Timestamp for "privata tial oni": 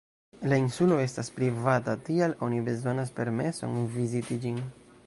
1.35-2.65